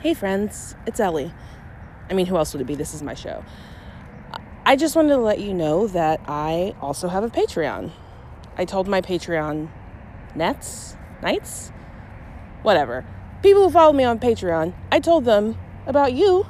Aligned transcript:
Hey, 0.00 0.14
friends, 0.14 0.76
it's 0.86 1.00
Ellie. 1.00 1.32
I 2.08 2.14
mean, 2.14 2.26
who 2.26 2.36
else 2.36 2.52
would 2.52 2.60
it 2.60 2.68
be? 2.68 2.76
This 2.76 2.94
is 2.94 3.02
my 3.02 3.14
show. 3.14 3.44
I 4.64 4.76
just 4.76 4.94
wanted 4.94 5.08
to 5.08 5.16
let 5.16 5.40
you 5.40 5.52
know 5.52 5.88
that 5.88 6.20
I 6.28 6.76
also 6.80 7.08
have 7.08 7.24
a 7.24 7.28
Patreon. 7.28 7.90
I 8.56 8.64
told 8.64 8.86
my 8.86 9.00
Patreon 9.00 9.68
nets, 10.36 10.96
nights, 11.20 11.72
whatever. 12.62 13.04
People 13.42 13.64
who 13.64 13.70
follow 13.70 13.92
me 13.92 14.04
on 14.04 14.20
Patreon, 14.20 14.72
I 14.92 15.00
told 15.00 15.24
them 15.24 15.58
about 15.84 16.12
you, 16.12 16.46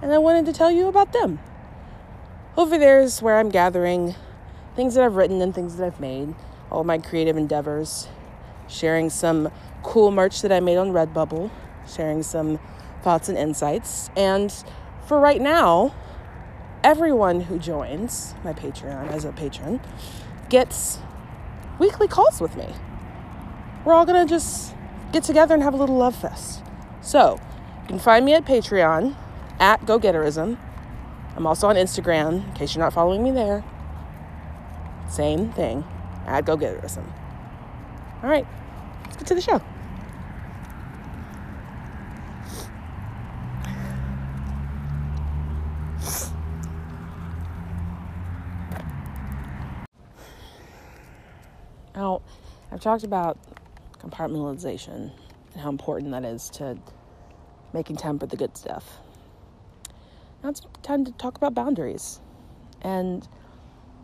and 0.00 0.10
I 0.10 0.16
wanted 0.16 0.46
to 0.46 0.54
tell 0.54 0.70
you 0.70 0.86
about 0.86 1.12
them. 1.12 1.40
Over 2.56 2.78
there 2.78 3.00
is 3.00 3.20
where 3.20 3.38
I'm 3.38 3.50
gathering 3.50 4.14
things 4.76 4.94
that 4.94 5.04
I've 5.04 5.16
written 5.16 5.42
and 5.42 5.54
things 5.54 5.76
that 5.76 5.84
I've 5.84 6.00
made, 6.00 6.34
all 6.70 6.84
my 6.84 6.96
creative 6.96 7.36
endeavors, 7.36 8.08
sharing 8.66 9.10
some 9.10 9.52
cool 9.82 10.10
merch 10.10 10.40
that 10.40 10.50
I 10.50 10.60
made 10.60 10.78
on 10.78 10.92
Redbubble 10.92 11.50
sharing 11.92 12.22
some 12.22 12.58
thoughts 13.02 13.28
and 13.28 13.36
insights. 13.36 14.10
And 14.16 14.52
for 15.06 15.18
right 15.18 15.40
now, 15.40 15.94
everyone 16.82 17.42
who 17.42 17.58
joins 17.58 18.34
my 18.44 18.52
Patreon 18.52 19.10
as 19.10 19.24
a 19.24 19.32
patron 19.32 19.80
gets 20.48 20.98
weekly 21.78 22.08
calls 22.08 22.40
with 22.40 22.56
me. 22.56 22.68
We're 23.84 23.92
all 23.94 24.06
gonna 24.06 24.26
just 24.26 24.74
get 25.12 25.24
together 25.24 25.54
and 25.54 25.62
have 25.62 25.74
a 25.74 25.76
little 25.76 25.96
love 25.96 26.14
fest. 26.14 26.62
So, 27.00 27.38
you 27.82 27.88
can 27.88 27.98
find 27.98 28.24
me 28.24 28.34
at 28.34 28.44
Patreon 28.44 29.16
at 29.58 29.80
GoGetterism. 29.82 30.56
I'm 31.36 31.46
also 31.46 31.68
on 31.68 31.76
Instagram, 31.76 32.46
in 32.48 32.54
case 32.54 32.74
you're 32.74 32.84
not 32.84 32.92
following 32.92 33.22
me 33.22 33.30
there. 33.30 33.64
Same 35.08 35.52
thing, 35.52 35.84
at 36.26 36.44
GoGetterism. 36.44 37.04
All 38.22 38.30
right, 38.30 38.46
let's 39.04 39.16
get 39.16 39.26
to 39.26 39.34
the 39.34 39.40
show. 39.40 39.60
Now, 51.94 52.22
I've 52.70 52.71
talked 52.82 53.04
about 53.04 53.38
compartmentalization 53.98 55.12
and 55.52 55.62
how 55.62 55.68
important 55.68 56.10
that 56.10 56.24
is 56.24 56.50
to 56.50 56.76
making 57.72 57.96
time 57.96 58.18
for 58.18 58.26
the 58.26 58.36
good 58.36 58.56
stuff. 58.56 58.98
Now 60.42 60.50
it's 60.50 60.62
time 60.82 61.04
to 61.04 61.12
talk 61.12 61.36
about 61.36 61.54
boundaries. 61.54 62.20
And 62.82 63.26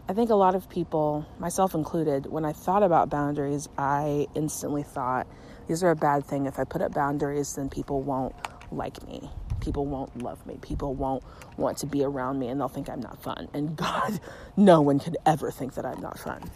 I 0.09 0.13
think 0.13 0.31
a 0.31 0.37
lot 0.37 0.55
of 0.55 0.71
people, 0.71 1.27
myself 1.39 1.75
included, 1.75 2.27
when 2.27 2.45
I 2.45 2.53
thought 2.53 2.85
about 2.85 3.11
boundaries, 3.11 3.69
I 3.77 4.29
instantly 4.35 4.85
thought 4.85 5.27
these 5.67 5.83
are 5.83 5.91
a 5.91 5.97
bad 5.97 6.25
thing. 6.25 6.47
If 6.47 6.59
I 6.59 6.65
put 6.65 6.81
up 6.81 6.95
boundaries, 6.95 7.57
then 7.57 7.69
people 7.69 8.01
won't 8.01 8.35
like 8.71 9.05
me. 9.07 9.29
People 9.61 9.87
won't 9.87 10.23
love 10.23 10.47
me. 10.47 10.57
People 10.63 10.95
won't 10.95 11.25
want 11.57 11.79
to 11.79 11.87
be 11.87 12.05
around 12.05 12.39
me 12.39 12.47
and 12.47 12.61
they'll 12.61 12.69
think 12.69 12.89
I'm 12.89 13.01
not 13.01 13.21
fun. 13.21 13.49
And 13.53 13.77
God, 13.77 14.21
no 14.57 14.81
one 14.81 15.01
could 15.01 15.17
ever 15.27 15.51
think 15.51 15.75
that 15.75 15.85
I'm 15.85 16.01
not 16.01 16.19
fun. 16.19 16.49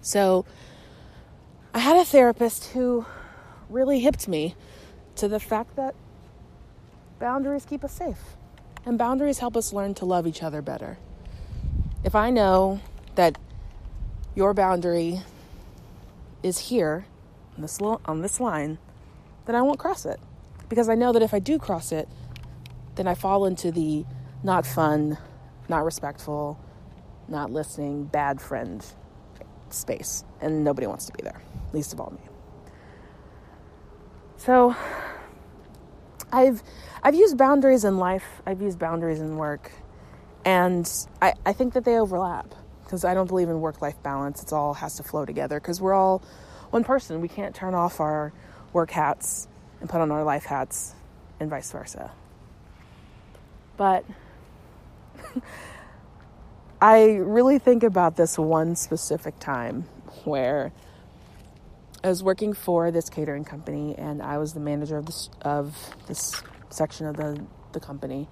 So 0.00 0.44
I 1.74 1.80
had 1.80 1.96
a 1.96 2.04
therapist 2.04 2.66
who 2.66 3.04
really 3.68 3.98
hipped 3.98 4.28
me 4.28 4.54
to 5.16 5.26
the 5.26 5.40
fact 5.40 5.74
that 5.74 5.96
boundaries 7.18 7.64
keep 7.64 7.82
us 7.82 7.92
safe 7.92 8.36
and 8.86 8.96
boundaries 8.96 9.40
help 9.40 9.56
us 9.56 9.72
learn 9.72 9.92
to 9.94 10.04
love 10.04 10.24
each 10.24 10.40
other 10.40 10.62
better. 10.62 10.98
If 12.04 12.14
I 12.14 12.30
know 12.30 12.80
that 13.16 13.38
your 14.36 14.54
boundary 14.54 15.20
is 16.44 16.58
here 16.58 17.06
on 17.56 17.62
this, 17.62 17.80
on 17.80 18.22
this 18.22 18.38
line, 18.38 18.78
then 19.46 19.56
I 19.56 19.62
won't 19.62 19.80
cross 19.80 20.06
it. 20.06 20.20
Because 20.68 20.88
I 20.88 20.94
know 20.94 21.12
that 21.12 21.22
if 21.22 21.34
I 21.34 21.40
do 21.40 21.58
cross 21.58 21.90
it, 21.90 22.08
then 22.94 23.08
I 23.08 23.14
fall 23.14 23.46
into 23.46 23.72
the 23.72 24.04
not 24.44 24.64
fun, 24.64 25.18
not 25.68 25.84
respectful, 25.84 26.56
not 27.26 27.50
listening, 27.50 28.04
bad 28.04 28.40
friend 28.40 28.84
space, 29.70 30.24
and 30.40 30.62
nobody 30.62 30.86
wants 30.86 31.06
to 31.06 31.12
be 31.12 31.22
there, 31.22 31.42
least 31.74 31.92
of 31.92 32.00
all 32.00 32.12
me. 32.12 32.26
So, 34.36 34.74
I've 36.32 36.62
I've 37.02 37.14
used 37.14 37.36
boundaries 37.36 37.84
in 37.84 37.98
life. 37.98 38.42
I've 38.46 38.60
used 38.62 38.78
boundaries 38.78 39.20
in 39.20 39.36
work, 39.36 39.70
and 40.44 40.90
I, 41.20 41.34
I 41.44 41.52
think 41.52 41.74
that 41.74 41.84
they 41.84 41.98
overlap 41.98 42.54
because 42.82 43.04
I 43.04 43.14
don't 43.14 43.26
believe 43.26 43.48
in 43.48 43.60
work 43.60 43.82
life 43.82 44.02
balance. 44.02 44.42
It's 44.42 44.52
all 44.52 44.74
has 44.74 44.96
to 44.96 45.02
flow 45.02 45.24
together 45.24 45.60
because 45.60 45.80
we're 45.80 45.94
all 45.94 46.22
one 46.70 46.84
person. 46.84 47.20
We 47.20 47.28
can't 47.28 47.54
turn 47.54 47.74
off 47.74 48.00
our 48.00 48.32
work 48.72 48.90
hats 48.90 49.48
and 49.80 49.88
put 49.88 50.00
on 50.00 50.10
our 50.10 50.24
life 50.24 50.44
hats, 50.44 50.94
and 51.40 51.50
vice 51.50 51.70
versa. 51.70 52.10
But 53.76 54.04
I 56.80 57.14
really 57.14 57.58
think 57.58 57.82
about 57.82 58.16
this 58.16 58.38
one 58.38 58.76
specific 58.76 59.38
time 59.38 59.82
where 60.24 60.72
I 62.04 62.08
was 62.08 62.22
working 62.22 62.52
for 62.52 62.90
this 62.90 63.08
catering 63.08 63.46
company 63.46 63.94
and 63.96 64.20
I 64.20 64.36
was 64.36 64.52
the 64.52 64.60
manager 64.60 64.98
of 64.98 65.06
this 65.06 65.30
of 65.40 65.96
this 66.06 66.42
section 66.68 67.06
of 67.06 67.16
the, 67.16 67.42
the 67.72 67.80
company. 67.80 68.28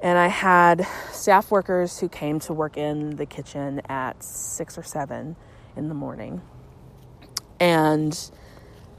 And 0.00 0.16
I 0.16 0.28
had 0.28 0.86
staff 1.10 1.50
workers 1.50 1.98
who 1.98 2.08
came 2.08 2.38
to 2.40 2.52
work 2.52 2.76
in 2.76 3.16
the 3.16 3.26
kitchen 3.26 3.82
at 3.88 4.22
six 4.22 4.78
or 4.78 4.84
seven 4.84 5.34
in 5.76 5.88
the 5.88 5.94
morning. 5.94 6.40
And 7.58 8.16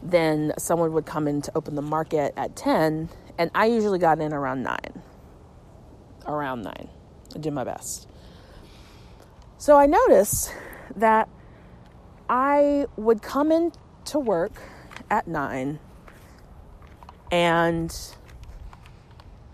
then 0.02 0.52
someone 0.58 0.92
would 0.92 1.06
come 1.06 1.30
in 1.30 1.42
to 1.44 1.52
open 1.56 1.76
the 1.76 1.82
market 1.82 2.34
at 2.36 2.56
10, 2.56 3.10
and 3.38 3.52
I 3.54 3.66
usually 3.66 4.00
got 4.00 4.20
in 4.20 4.34
around 4.34 4.64
9. 4.64 4.78
Around 6.26 6.62
9. 6.64 6.90
I 7.36 7.40
did 7.40 7.54
my 7.54 7.64
best. 7.66 8.08
So 9.58 9.78
I 9.78 9.86
noticed 9.86 10.54
that 10.96 11.28
I 12.34 12.88
would 12.98 13.22
come 13.22 13.52
in 13.52 13.74
to 14.06 14.18
work 14.18 14.54
at 15.08 15.28
nine, 15.28 15.78
and 17.32 17.96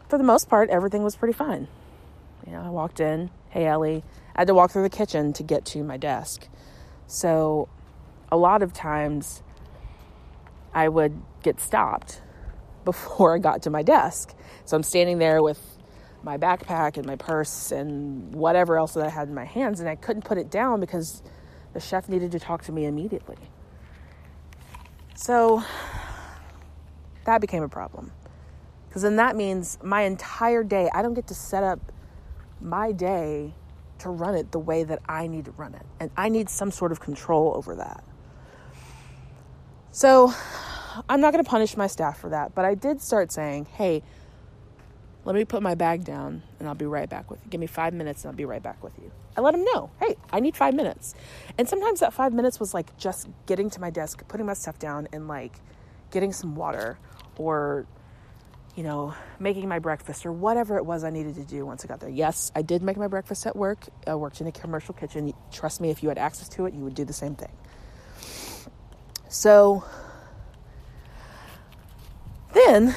for 0.08 0.18
the 0.18 0.24
most 0.24 0.48
part, 0.48 0.70
everything 0.70 1.04
was 1.04 1.18
pretty 1.18 1.34
fine. 1.34 1.68
You 2.48 2.54
know, 2.54 2.62
I 2.62 2.70
walked 2.70 3.02
in, 3.02 3.32
hey 3.50 3.66
Ellie, 3.66 4.06
I 4.34 4.40
had 4.40 4.48
to 4.48 4.54
walk 4.54 4.72
through 4.72 4.84
the 4.84 4.90
kitchen 4.90 5.34
to 5.34 5.44
get 5.44 5.66
to 5.66 5.84
my 5.84 5.98
desk. 5.98 6.48
So 7.06 7.68
a 8.32 8.38
lot 8.38 8.64
of 8.64 8.72
times 8.72 9.44
I 10.74 10.88
would 10.88 11.22
get 11.44 11.60
stopped 11.60 12.22
before 12.86 13.36
I 13.36 13.40
got 13.40 13.64
to 13.64 13.70
my 13.70 13.84
desk. 13.84 14.34
So 14.64 14.78
I'm 14.78 14.84
standing 14.84 15.18
there 15.18 15.44
with 15.44 15.60
my 16.24 16.38
backpack 16.38 16.96
and 16.96 17.06
my 17.06 17.18
purse 17.18 17.74
and 17.74 18.34
whatever 18.34 18.78
else 18.78 18.94
that 18.94 19.06
I 19.06 19.10
had 19.10 19.28
in 19.28 19.34
my 19.34 19.44
hands, 19.44 19.82
and 19.82 19.90
I 19.90 19.96
couldn't 19.96 20.24
put 20.24 20.38
it 20.38 20.50
down 20.50 20.80
because 20.80 21.22
the 21.80 21.86
chef 21.86 22.10
needed 22.10 22.30
to 22.34 22.40
talk 22.40 22.62
to 22.62 22.74
me 22.74 22.86
immediately. 22.86 23.38
So 25.16 25.64
that 27.24 27.40
became 27.40 27.64
a 27.64 27.70
problem. 27.70 28.12
Because 28.88 29.02
then 29.04 29.16
that 29.16 29.38
means 29.38 29.78
my 29.82 30.02
entire 30.02 30.62
day, 30.62 30.90
I 30.94 31.02
don't 31.02 31.14
get 31.14 31.28
to 31.28 31.34
set 31.34 31.64
up 31.64 31.80
my 32.60 32.92
day 32.92 33.54
to 34.00 34.10
run 34.10 34.36
it 34.36 34.52
the 34.52 34.60
way 34.60 34.84
that 34.84 35.00
I 35.08 35.28
need 35.28 35.46
to 35.46 35.52
run 35.52 35.74
it. 35.74 35.86
And 36.02 36.12
I 36.18 36.28
need 36.28 36.50
some 36.50 36.70
sort 36.70 36.92
of 36.92 37.00
control 37.00 37.54
over 37.56 37.76
that. 37.76 38.04
So 39.92 40.34
I'm 41.08 41.22
not 41.22 41.32
going 41.32 41.44
to 41.44 41.50
punish 41.50 41.78
my 41.78 41.88
staff 41.88 42.20
for 42.20 42.30
that, 42.30 42.56
but 42.56 42.66
I 42.66 42.76
did 42.76 43.02
start 43.02 43.32
saying, 43.32 43.68
hey, 43.78 44.04
let 45.24 45.34
me 45.34 45.46
put 45.46 45.62
my 45.62 45.76
bag 45.76 46.04
down 46.04 46.44
and 46.60 46.68
I'll 46.68 46.76
be 46.76 46.86
right 46.86 47.10
back 47.10 47.32
with 47.32 47.40
you. 47.46 47.50
Give 47.50 47.62
me 47.62 47.68
five 47.68 47.94
minutes 47.94 48.24
and 48.24 48.32
I'll 48.32 48.38
be 48.38 48.46
right 48.46 48.64
back 48.64 48.84
with 48.84 48.98
you. 49.02 49.12
I 49.40 49.42
let 49.42 49.56
him 49.56 49.64
know, 49.64 49.90
hey, 50.02 50.18
I 50.34 50.42
need 50.42 50.58
five 50.58 50.74
minutes. 50.74 51.16
And 51.58 51.68
sometimes 51.70 52.02
that 52.02 52.12
five 52.12 52.34
minutes 52.34 52.60
was 52.60 52.74
like 52.74 52.98
just 52.98 53.30
getting 53.46 53.70
to 53.70 53.80
my 53.80 53.90
desk, 53.90 54.28
putting 54.28 54.46
my 54.46 54.54
stuff 54.54 54.78
down, 54.78 55.08
and 55.14 55.30
like 55.30 55.54
getting 56.12 56.34
some 56.34 56.58
water 56.58 57.00
or, 57.38 57.86
you 58.76 58.84
know, 58.84 59.14
making 59.40 59.70
my 59.70 59.80
breakfast 59.80 60.26
or 60.26 60.34
whatever 60.34 60.76
it 60.76 60.86
was 60.86 61.06
I 61.06 61.10
needed 61.10 61.36
to 61.36 61.46
do 61.46 61.66
once 61.66 61.86
I 61.86 61.88
got 61.88 62.02
there. 62.02 62.10
Yes, 62.10 62.52
I 62.54 62.64
did 62.64 62.84
make 62.84 62.98
my 62.98 63.08
breakfast 63.08 63.48
at 63.48 63.56
work. 63.56 63.88
I 64.06 64.16
worked 64.16 64.42
in 64.42 64.48
a 64.48 64.52
commercial 64.52 64.94
kitchen. 64.94 65.34
Trust 65.54 65.80
me, 65.80 65.90
if 65.90 66.04
you 66.04 66.10
had 66.10 66.18
access 66.18 66.50
to 66.50 66.66
it, 66.66 66.74
you 66.74 66.82
would 66.82 66.96
do 66.96 67.06
the 67.06 67.14
same 67.14 67.36
thing. 67.36 67.52
So 69.30 69.86
then 72.52 72.94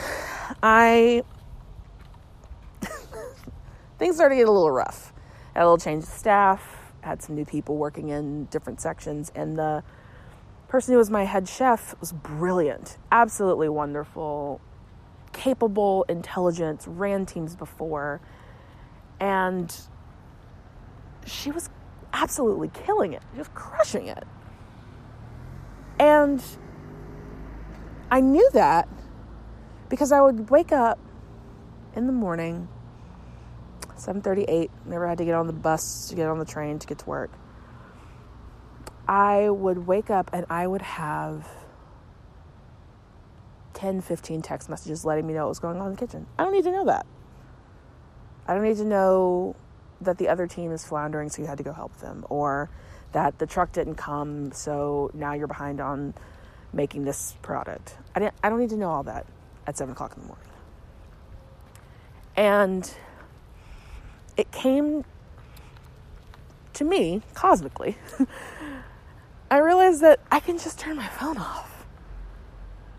I 0.60 1.22
things 4.00 4.16
started 4.16 4.34
to 4.34 4.40
get 4.40 4.48
a 4.48 4.50
little 4.50 4.72
rough. 4.72 5.11
Had 5.54 5.62
a 5.62 5.64
little 5.64 5.78
change 5.78 6.04
of 6.04 6.10
staff, 6.10 6.92
had 7.02 7.22
some 7.22 7.34
new 7.34 7.44
people 7.44 7.76
working 7.76 8.08
in 8.08 8.46
different 8.46 8.80
sections, 8.80 9.30
and 9.34 9.58
the 9.58 9.82
person 10.68 10.92
who 10.92 10.98
was 10.98 11.10
my 11.10 11.24
head 11.24 11.48
chef 11.48 11.94
was 12.00 12.12
brilliant, 12.12 12.96
absolutely 13.10 13.68
wonderful, 13.68 14.60
capable, 15.32 16.04
intelligent, 16.08 16.84
ran 16.86 17.26
teams 17.26 17.54
before, 17.54 18.20
and 19.20 19.76
she 21.26 21.50
was 21.50 21.68
absolutely 22.12 22.68
killing 22.68 23.12
it, 23.12 23.22
just 23.36 23.52
crushing 23.54 24.06
it. 24.08 24.24
And 25.98 26.42
I 28.10 28.20
knew 28.20 28.48
that 28.52 28.88
because 29.88 30.12
I 30.12 30.20
would 30.20 30.50
wake 30.50 30.72
up 30.72 30.98
in 31.94 32.06
the 32.06 32.12
morning, 32.12 32.68
7:38, 34.02 34.70
never 34.84 35.06
had 35.06 35.18
to 35.18 35.24
get 35.24 35.34
on 35.34 35.46
the 35.46 35.52
bus 35.52 36.08
to 36.08 36.16
get 36.16 36.28
on 36.28 36.38
the 36.38 36.44
train 36.44 36.78
to 36.80 36.86
get 36.86 36.98
to 36.98 37.06
work. 37.06 37.30
I 39.06 39.48
would 39.48 39.86
wake 39.86 40.10
up 40.10 40.30
and 40.32 40.44
I 40.50 40.66
would 40.66 40.82
have 40.82 41.48
10, 43.74 44.00
15 44.00 44.42
text 44.42 44.68
messages 44.68 45.04
letting 45.04 45.26
me 45.26 45.34
know 45.34 45.42
what 45.42 45.50
was 45.50 45.58
going 45.58 45.80
on 45.80 45.88
in 45.88 45.94
the 45.94 45.98
kitchen. 45.98 46.26
I 46.38 46.44
don't 46.44 46.52
need 46.52 46.64
to 46.64 46.72
know 46.72 46.84
that. 46.86 47.06
I 48.46 48.54
don't 48.54 48.64
need 48.64 48.76
to 48.78 48.84
know 48.84 49.54
that 50.00 50.18
the 50.18 50.28
other 50.28 50.46
team 50.46 50.72
is 50.72 50.84
floundering, 50.84 51.28
so 51.28 51.42
you 51.42 51.48
had 51.48 51.58
to 51.58 51.64
go 51.64 51.72
help 51.72 51.96
them, 51.98 52.26
or 52.28 52.70
that 53.12 53.38
the 53.38 53.46
truck 53.46 53.72
didn't 53.72 53.94
come, 53.94 54.50
so 54.52 55.10
now 55.14 55.32
you're 55.32 55.46
behind 55.46 55.80
on 55.80 56.14
making 56.72 57.04
this 57.04 57.36
product. 57.42 57.96
I, 58.16 58.30
I 58.42 58.50
don't 58.50 58.58
need 58.58 58.70
to 58.70 58.76
know 58.76 58.90
all 58.90 59.04
that 59.04 59.26
at 59.66 59.76
7 59.76 59.92
o'clock 59.92 60.14
in 60.16 60.22
the 60.22 60.26
morning. 60.26 60.48
And 62.34 62.92
it 64.36 64.50
came 64.50 65.04
to 66.74 66.84
me 66.84 67.22
cosmically. 67.34 67.96
I 69.50 69.58
realized 69.58 70.00
that 70.02 70.20
I 70.30 70.40
can 70.40 70.58
just 70.58 70.78
turn 70.78 70.96
my 70.96 71.08
phone 71.08 71.36
off. 71.36 71.86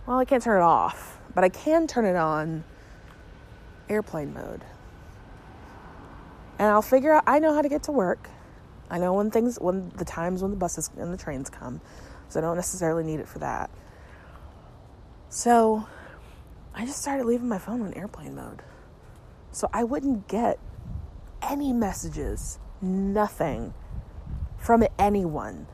Well, 0.06 0.20
I 0.20 0.26
can't 0.26 0.44
turn 0.44 0.62
it 0.62 0.66
off, 0.66 1.20
but 1.34 1.44
I 1.44 1.50
can 1.50 1.88
turn 1.88 2.06
it 2.06 2.16
on 2.16 2.64
airplane 3.90 4.34
mode. 4.34 4.64
And 6.60 6.70
I'll 6.70 6.82
figure 6.82 7.14
out 7.14 7.24
I 7.26 7.40
know 7.40 7.54
how 7.54 7.62
to 7.62 7.70
get 7.70 7.84
to 7.84 7.92
work. 7.92 8.30
I 8.90 9.00
know 9.00 9.14
when 9.14 9.32
things 9.32 9.58
when 9.60 9.90
the 9.96 10.06
times 10.06 10.42
when 10.42 10.52
the 10.52 10.58
buses 10.58 10.92
and 10.98 11.12
the 11.12 11.18
trains 11.18 11.50
come. 11.50 11.82
So 12.30 12.40
I 12.40 12.42
don't 12.42 12.56
necessarily 12.56 13.04
need 13.04 13.20
it 13.20 13.28
for 13.28 13.40
that. 13.40 13.70
So 15.30 15.88
I 16.76 16.86
just 16.86 17.02
started 17.02 17.26
leaving 17.26 17.48
my 17.48 17.58
phone 17.58 17.82
on 17.82 17.94
airplane 17.94 18.36
mode. 18.36 18.62
So 19.52 19.70
I 19.74 19.84
wouldn't 19.84 20.28
get 20.28 20.60
any 21.50 21.74
messages, 21.74 22.60
nothing 22.82 23.74
from 24.58 24.84
anyone 24.98 25.68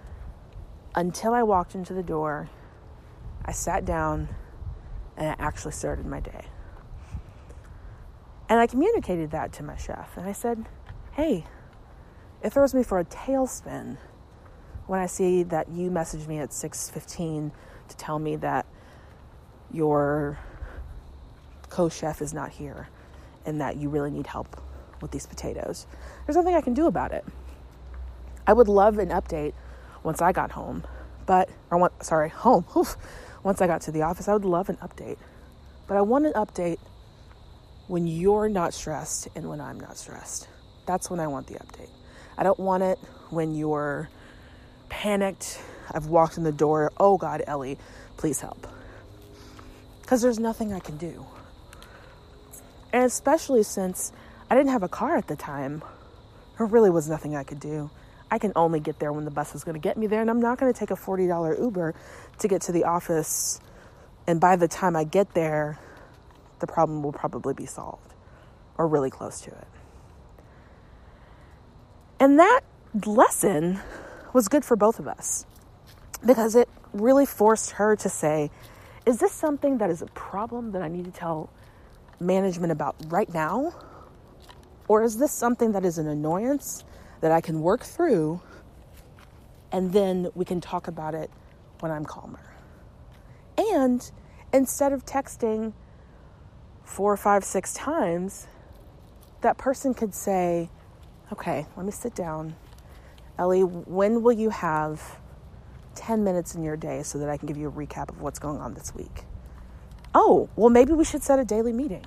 until 0.95 1.33
I 1.33 1.44
walked 1.44 1.75
into 1.75 1.94
the 1.94 2.04
door. 2.04 2.50
I 3.45 3.51
sat 3.51 3.86
down 3.86 4.30
and 5.16 5.30
I 5.30 5.36
actually 5.39 5.74
started 5.74 6.06
my 6.06 6.19
day. 6.19 6.45
And 8.48 8.60
I 8.60 8.68
communicated 8.68 9.31
that 9.31 9.54
to 9.54 9.63
my 9.63 9.75
chef 9.75 10.18
and 10.18 10.27
I 10.27 10.31
said, 10.31 10.66
hey, 11.12 11.45
it 12.42 12.51
throws 12.51 12.74
me 12.74 12.83
for 12.83 13.00
a 13.00 13.06
tailspin 13.06 13.98
when 14.88 15.00
I 15.00 15.06
see 15.06 15.44
that 15.44 15.69
you 15.69 15.92
messaged 15.92 16.27
me 16.27 16.39
at 16.39 16.50
6:15 16.50 17.51
to 17.89 17.98
tell 17.98 18.18
me 18.18 18.36
that 18.38 18.65
your 19.72 20.39
co-chef 21.69 22.22
is 22.24 22.33
not 22.33 22.50
here 22.50 22.89
and 23.45 23.62
that 23.62 23.77
you 23.77 23.89
really 23.89 24.10
need 24.10 24.25
help 24.25 24.60
with 25.01 25.12
these 25.12 25.25
potatoes. 25.25 25.88
There's 26.25 26.36
nothing 26.36 26.56
I 26.56 26.62
can 26.62 26.74
do 26.74 26.88
about 26.88 27.12
it. 27.12 27.25
I 28.48 28.54
would 28.54 28.68
love 28.68 28.98
an 28.98 29.10
update 29.10 29.54
once 30.04 30.22
I 30.22 30.31
got 30.31 30.51
home, 30.51 30.84
but 31.25 31.50
or 31.69 31.78
want, 31.78 32.04
sorry, 32.04 32.30
home. 32.46 32.66
Oof, 32.75 32.98
once 33.44 33.62
I 33.62 33.68
got 33.68 33.81
to 33.81 33.92
the 33.92 34.01
office, 34.01 34.28
I 34.28 34.34
would 34.34 34.46
love 34.46 34.69
an 34.69 34.78
update. 34.78 35.18
But 35.88 35.98
I 35.98 36.01
want 36.01 36.25
an 36.25 36.34
update 36.34 36.80
when 37.88 38.06
you're 38.06 38.50
not 38.50 38.74
stressed 38.74 39.28
and 39.36 39.50
when 39.50 39.60
I'm 39.60 39.80
not 39.80 39.98
stressed. 39.98 40.48
That's 40.86 41.10
when 41.10 41.19
I 41.19 41.28
want 41.28 41.48
the 41.48 41.56
update. 41.56 41.90
I 42.38 42.44
don't 42.44 42.60
want 42.60 42.84
it 42.84 43.00
when 43.30 43.56
you're 43.56 44.10
panicked. 44.90 45.62
I've 45.92 46.07
walked 46.07 46.38
in 46.38 46.44
the 46.44 46.51
door. 46.51 46.92
Oh 46.98 47.18
God, 47.18 47.44
Ellie, 47.48 47.78
please 48.18 48.40
help. 48.40 48.68
Because 50.01 50.22
there's 50.22 50.40
nothing 50.40 50.74
I 50.74 50.80
can 50.80 50.98
do. 50.98 51.25
And 52.92 53.04
especially 53.04 53.63
since 53.63 54.12
I 54.50 54.56
didn't 54.56 54.72
have 54.72 54.84
a 54.84 54.90
car 54.90 55.18
at 55.18 55.28
the 55.28 55.36
time, 55.36 55.84
there 56.57 56.68
really 56.68 56.90
was 56.90 57.10
nothing 57.10 57.36
I 57.36 57.44
could 57.44 57.60
do. 57.60 57.90
I 58.31 58.38
can 58.38 58.51
only 58.56 58.80
get 58.80 59.00
there 59.00 59.12
when 59.13 59.25
the 59.25 59.31
bus 59.31 59.56
is 59.56 59.63
going 59.63 59.74
to 59.74 59.80
get 59.80 59.98
me 59.98 60.07
there, 60.07 60.22
and 60.22 60.30
I'm 60.30 60.42
not 60.42 60.60
going 60.60 60.72
to 60.72 60.78
take 60.78 60.92
a 60.92 60.96
$40 60.96 61.60
Uber 61.60 61.96
to 62.40 62.48
get 62.48 62.62
to 62.63 62.72
the 62.72 62.84
office. 62.84 63.60
And 64.28 64.40
by 64.40 64.56
the 64.56 64.68
time 64.68 64.96
I 64.96 65.04
get 65.04 65.34
there, 65.34 65.80
the 66.60 66.68
problem 66.68 67.01
will 67.01 67.12
probably 67.12 67.54
be 67.54 67.66
solved 67.66 68.13
or 68.78 68.88
really 68.88 69.10
close 69.10 69.42
to 69.42 69.51
it. 69.51 69.68
And 72.19 72.40
that 72.40 72.62
lesson 73.06 73.80
was 74.34 74.48
good 74.48 74.66
for 74.66 74.75
both 74.75 75.00
of 75.00 75.07
us 75.07 75.46
because 76.25 76.56
it 76.56 76.68
really 76.94 77.25
forced 77.25 77.72
her 77.72 77.96
to 77.96 78.10
say, 78.10 78.51
Is 79.06 79.19
this 79.19 79.31
something 79.31 79.78
that 79.78 79.90
is 79.90 80.01
a 80.01 80.07
problem 80.07 80.72
that 80.74 80.81
I 80.81 80.88
need 80.88 81.06
to 81.06 81.12
tell 81.12 81.50
management 82.19 82.72
about 82.72 82.96
right 83.07 83.31
now? 83.34 83.74
Or 84.89 85.03
is 85.03 85.18
this 85.18 85.31
something 85.31 85.71
that 85.71 85.86
is 85.86 85.97
an 85.97 86.07
annoyance 86.07 86.83
that 87.21 87.31
I 87.31 87.39
can 87.39 87.62
work 87.62 87.83
through 87.83 88.41
and 89.71 89.94
then 89.94 90.30
we 90.33 90.45
can 90.45 90.59
talk 90.59 90.88
about 90.88 91.13
it 91.13 91.30
when 91.80 91.91
I'm 91.91 92.06
calmer. 92.06 92.53
And 93.57 94.09
instead 94.51 94.91
of 94.91 95.06
texting 95.06 95.74
four, 96.83 97.15
five, 97.15 97.44
six 97.44 97.74
times, 97.74 98.47
that 99.41 99.57
person 99.57 99.94
could 99.94 100.13
say, 100.13 100.69
Okay, 101.31 101.68
let 101.77 101.86
me 101.86 101.91
sit 101.91 102.15
down. 102.15 102.56
Ellie, 103.38 103.62
when 103.62 104.24
will 104.24 104.33
you 104.33 104.50
have 104.50 105.19
10 105.94 106.24
minutes 106.24 106.56
in 106.56 106.63
your 106.63 106.75
day 106.75 107.03
so 107.03 107.19
that 107.19 107.30
I 107.30 107.38
can 107.38 107.47
give 107.47 107.57
you 107.57 107.69
a 107.69 107.71
recap 107.71 108.09
of 108.09 108.19
what's 108.21 108.39
going 108.39 108.59
on 108.59 108.74
this 108.74 108.95
week? 108.95 109.25
Oh, 110.15 110.50
well, 110.56 110.71
maybe 110.71 110.94
we 110.94 111.06
should 111.06 111.21
set 111.21 111.38
a 111.38 111.45
daily 111.45 111.71
meeting. 111.71 112.03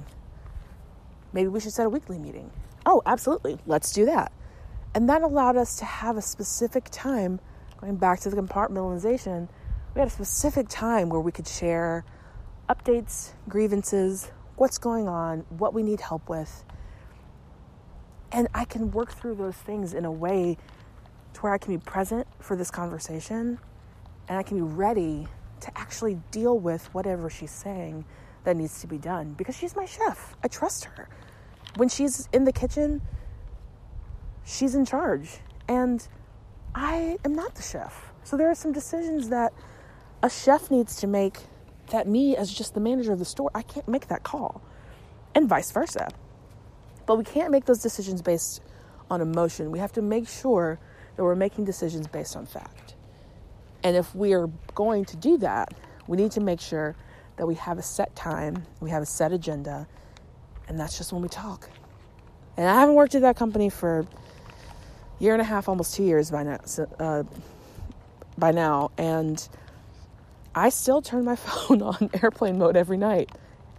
Maybe 1.32 1.48
we 1.48 1.60
should 1.60 1.72
set 1.72 1.86
a 1.86 1.88
weekly 1.88 2.18
meeting. 2.18 2.50
Oh, 2.84 3.02
absolutely. 3.06 3.58
Let's 3.66 3.92
do 3.92 4.06
that. 4.06 4.32
And 4.94 5.08
that 5.08 5.22
allowed 5.22 5.56
us 5.56 5.76
to 5.76 5.84
have 5.84 6.16
a 6.16 6.22
specific 6.22 6.88
time, 6.90 7.40
going 7.80 7.96
back 7.96 8.20
to 8.20 8.30
the 8.30 8.36
compartmentalization, 8.36 9.48
we 9.94 10.00
had 10.00 10.08
a 10.08 10.10
specific 10.10 10.68
time 10.68 11.08
where 11.08 11.20
we 11.20 11.32
could 11.32 11.46
share 11.46 12.04
updates, 12.68 13.32
grievances, 13.48 14.30
what's 14.56 14.78
going 14.78 15.08
on, 15.08 15.40
what 15.50 15.74
we 15.74 15.82
need 15.82 16.00
help 16.00 16.28
with. 16.28 16.64
And 18.30 18.48
I 18.54 18.64
can 18.64 18.90
work 18.90 19.12
through 19.12 19.36
those 19.36 19.56
things 19.56 19.92
in 19.92 20.04
a 20.04 20.12
way 20.12 20.56
to 21.34 21.40
where 21.40 21.52
I 21.52 21.58
can 21.58 21.74
be 21.76 21.82
present 21.82 22.26
for 22.40 22.56
this 22.56 22.70
conversation 22.70 23.58
and 24.28 24.38
I 24.38 24.42
can 24.42 24.56
be 24.56 24.62
ready 24.62 25.26
to 25.60 25.78
actually 25.78 26.20
deal 26.30 26.58
with 26.58 26.92
whatever 26.94 27.28
she's 27.30 27.50
saying 27.50 28.04
that 28.44 28.56
needs 28.56 28.80
to 28.80 28.86
be 28.86 28.98
done 28.98 29.34
because 29.34 29.56
she's 29.56 29.76
my 29.76 29.84
chef. 29.84 30.36
I 30.42 30.48
trust 30.48 30.84
her. 30.84 31.08
When 31.76 31.88
she's 31.88 32.28
in 32.32 32.44
the 32.44 32.52
kitchen, 32.52 33.02
she's 34.44 34.74
in 34.74 34.84
charge. 34.84 35.38
And 35.68 36.06
I 36.74 37.18
am 37.24 37.34
not 37.34 37.54
the 37.54 37.62
chef. 37.62 38.12
So 38.24 38.36
there 38.36 38.50
are 38.50 38.54
some 38.54 38.72
decisions 38.72 39.28
that 39.30 39.52
a 40.22 40.30
chef 40.30 40.70
needs 40.70 40.96
to 40.96 41.06
make 41.06 41.38
that 41.90 42.06
me, 42.06 42.36
as 42.36 42.52
just 42.52 42.74
the 42.74 42.80
manager 42.80 43.12
of 43.12 43.18
the 43.18 43.24
store, 43.24 43.50
I 43.54 43.62
can't 43.62 43.86
make 43.88 44.08
that 44.08 44.22
call. 44.22 44.62
And 45.34 45.48
vice 45.48 45.70
versa. 45.70 46.08
But 47.06 47.16
we 47.16 47.24
can't 47.24 47.50
make 47.50 47.64
those 47.64 47.80
decisions 47.80 48.22
based 48.22 48.60
on 49.10 49.20
emotion. 49.20 49.70
We 49.70 49.78
have 49.78 49.92
to 49.92 50.02
make 50.02 50.28
sure 50.28 50.78
that 51.16 51.22
we're 51.22 51.34
making 51.34 51.64
decisions 51.64 52.06
based 52.06 52.36
on 52.36 52.46
fact. 52.46 52.94
And 53.82 53.96
if 53.96 54.14
we 54.14 54.32
are 54.32 54.48
going 54.74 55.04
to 55.06 55.16
do 55.16 55.36
that, 55.38 55.74
we 56.06 56.16
need 56.16 56.30
to 56.32 56.40
make 56.40 56.60
sure 56.60 56.94
that 57.36 57.46
we 57.46 57.54
have 57.56 57.78
a 57.78 57.82
set 57.82 58.14
time, 58.14 58.64
we 58.80 58.90
have 58.90 59.02
a 59.02 59.06
set 59.06 59.32
agenda, 59.32 59.86
and 60.68 60.78
that's 60.78 60.96
just 60.96 61.12
when 61.12 61.22
we 61.22 61.28
talk. 61.28 61.68
And 62.56 62.68
I 62.68 62.80
haven't 62.80 62.94
worked 62.94 63.14
at 63.14 63.22
that 63.22 63.36
company 63.36 63.70
for 63.70 64.00
a 64.00 64.06
year 65.18 65.32
and 65.32 65.40
a 65.40 65.44
half, 65.44 65.68
almost 65.68 65.94
two 65.94 66.04
years 66.04 66.30
by 66.30 66.42
now. 66.42 66.58
Uh, 66.98 67.22
by 68.38 68.50
now, 68.50 68.90
and 68.96 69.46
I 70.54 70.70
still 70.70 71.02
turn 71.02 71.24
my 71.24 71.36
phone 71.36 71.82
on 71.82 72.10
airplane 72.22 72.58
mode 72.58 72.76
every 72.76 72.96
night, 72.96 73.30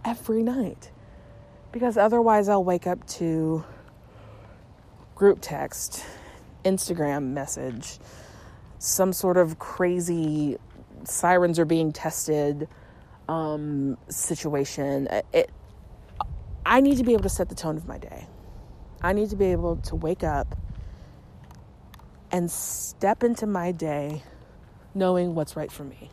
every 0.04 0.42
night, 0.42 0.90
because 1.72 1.96
otherwise 1.96 2.48
I'll 2.48 2.64
wake 2.64 2.86
up 2.86 3.06
to 3.08 3.64
group 5.14 5.38
text, 5.40 6.04
Instagram 6.64 7.28
message, 7.28 7.98
some 8.78 9.12
sort 9.12 9.36
of 9.36 9.58
crazy 9.58 10.56
sirens 11.04 11.58
are 11.58 11.64
being 11.64 11.92
tested 11.92 12.68
um, 13.28 13.96
situation. 14.08 15.08
It, 15.32 15.50
I 16.66 16.80
need 16.80 16.98
to 16.98 17.04
be 17.04 17.12
able 17.12 17.24
to 17.24 17.28
set 17.28 17.48
the 17.48 17.54
tone 17.54 17.76
of 17.76 17.86
my 17.86 17.98
day. 17.98 18.26
I 19.02 19.12
need 19.12 19.30
to 19.30 19.36
be 19.36 19.46
able 19.46 19.76
to 19.76 19.96
wake 19.96 20.24
up 20.24 20.56
and 22.30 22.50
step 22.50 23.22
into 23.22 23.46
my 23.46 23.70
day 23.70 24.22
knowing 24.94 25.34
what's 25.34 25.56
right 25.56 25.70
for 25.70 25.84
me. 25.84 26.10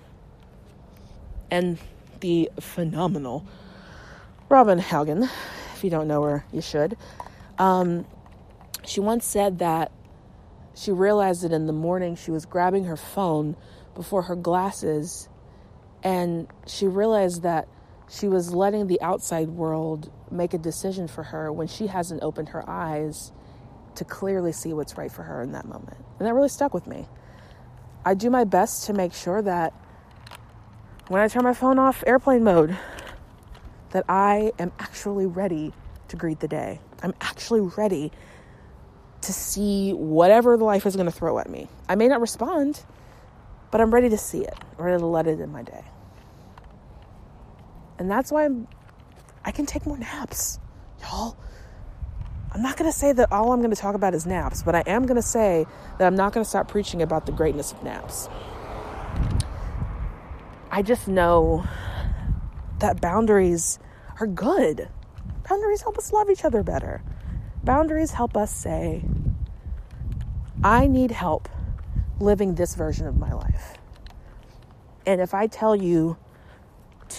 And 1.49 1.77
the 2.19 2.51
phenomenal 2.59 3.45
Robin 4.49 4.79
Haugen, 4.79 5.29
if 5.73 5.83
you 5.83 5.89
don't 5.89 6.09
know 6.09 6.23
her, 6.23 6.45
you 6.51 6.61
should. 6.61 6.97
Um, 7.57 8.05
she 8.85 8.99
once 8.99 9.25
said 9.25 9.59
that 9.59 9.91
she 10.75 10.91
realized 10.91 11.43
that 11.43 11.53
in 11.53 11.67
the 11.67 11.73
morning 11.73 12.15
she 12.17 12.31
was 12.31 12.45
grabbing 12.45 12.83
her 12.83 12.97
phone 12.97 13.55
before 13.95 14.23
her 14.23 14.35
glasses, 14.35 15.29
and 16.03 16.47
she 16.67 16.87
realized 16.87 17.43
that 17.43 17.69
she 18.09 18.27
was 18.27 18.53
letting 18.53 18.87
the 18.87 19.01
outside 19.01 19.49
world 19.49 20.11
make 20.31 20.53
a 20.53 20.57
decision 20.57 21.07
for 21.07 21.23
her 21.23 21.51
when 21.51 21.67
she 21.67 21.87
hasn't 21.87 22.23
opened 22.23 22.49
her 22.49 22.67
eyes 22.69 23.31
to 23.95 24.05
clearly 24.05 24.51
see 24.51 24.73
what's 24.73 24.97
right 24.97 25.11
for 25.11 25.23
her 25.23 25.41
in 25.41 25.51
that 25.51 25.65
moment. 25.65 25.97
And 26.19 26.27
that 26.27 26.33
really 26.33 26.49
stuck 26.49 26.73
with 26.73 26.87
me. 26.87 27.07
I 28.05 28.13
do 28.13 28.29
my 28.29 28.43
best 28.43 28.85
to 28.87 28.93
make 28.93 29.13
sure 29.13 29.41
that 29.41 29.73
when 31.07 31.21
I 31.21 31.27
turn 31.27 31.43
my 31.43 31.53
phone 31.53 31.77
off 31.77 32.03
airplane 32.07 32.43
mode, 32.43 32.77
that 33.91 34.05
I 34.07 34.53
am 34.57 34.71
actually 34.79 35.25
ready 35.25 35.73
to 36.07 36.15
greet 36.15 36.39
the 36.39 36.47
day. 36.47 36.79
I'm 37.03 37.13
actually 37.21 37.61
ready 37.61 38.11
to 39.21 39.33
see 39.33 39.91
whatever 39.91 40.57
the 40.57 40.63
life 40.63 40.85
is 40.85 40.95
going 40.95 41.05
to 41.05 41.11
throw 41.11 41.37
at 41.39 41.49
me. 41.49 41.67
I 41.87 41.95
may 41.95 42.07
not 42.07 42.21
respond, 42.21 42.83
but 43.69 43.81
I'm 43.81 43.93
ready 43.93 44.09
to 44.09 44.17
see 44.17 44.41
it, 44.41 44.57
ready 44.77 44.97
to 44.97 45.05
let 45.05 45.27
it 45.27 45.39
in 45.39 45.51
my 45.51 45.63
day. 45.63 45.83
And 47.99 48.09
that's 48.09 48.31
why 48.31 48.45
I'm, 48.45 48.67
I 49.43 49.51
can 49.51 49.65
take 49.65 49.85
more 49.85 49.97
naps, 49.97 50.59
y'all. 51.01 51.37
I'm 52.53 52.61
not 52.61 52.77
going 52.77 52.91
to 52.91 52.97
say 52.97 53.13
that 53.13 53.31
all 53.31 53.53
I'm 53.53 53.59
going 53.59 53.73
to 53.73 53.79
talk 53.79 53.95
about 53.95 54.13
is 54.13 54.25
naps, 54.25 54.61
but 54.61 54.75
I 54.75 54.83
am 54.85 55.05
going 55.05 55.15
to 55.15 55.21
say 55.21 55.65
that 55.97 56.05
I'm 56.05 56.15
not 56.15 56.33
going 56.33 56.43
to 56.43 56.49
stop 56.49 56.67
preaching 56.67 57.01
about 57.01 57.25
the 57.25 57.31
greatness 57.31 57.71
of 57.71 57.81
naps. 57.81 58.27
I 60.69 60.81
just 60.81 61.07
know 61.07 61.65
that 62.79 62.99
boundaries 63.01 63.79
are 64.19 64.27
good. 64.27 64.89
Boundaries 65.49 65.81
help 65.81 65.97
us 65.97 66.11
love 66.11 66.29
each 66.29 66.43
other 66.43 66.61
better. 66.61 67.01
Boundaries 67.63 68.11
help 68.11 68.35
us 68.35 68.53
say, 68.53 69.03
I 70.63 70.87
need 70.87 71.11
help 71.11 71.47
living 72.19 72.55
this 72.55 72.75
version 72.75 73.07
of 73.07 73.17
my 73.17 73.33
life. 73.33 73.77
And 75.05 75.21
if 75.21 75.33
I 75.33 75.47
tell 75.47 75.75
you 75.75 76.17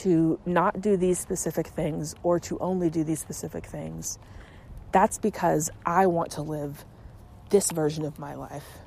to 0.01 0.39
not 0.47 0.81
do 0.81 0.97
these 0.97 1.19
specific 1.19 1.67
things 1.67 2.15
or 2.23 2.39
to 2.41 2.59
only 2.59 2.91
do 2.91 3.05
these 3.05 3.21
specific 3.21 3.67
things, 3.67 4.19
that's 4.93 5.19
because 5.19 5.71
I 5.85 6.07
want 6.07 6.33
to 6.33 6.43
live 6.43 6.85
this 7.51 7.71
version 7.71 8.05
of 8.05 8.19
my 8.19 8.35
life. 8.35 8.79